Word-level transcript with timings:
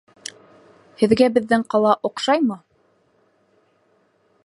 Һеҙгә 1.01 1.27
беҙҙең 1.35 1.67
ҡала 1.75 1.93
оҡшаймы? 2.09 2.61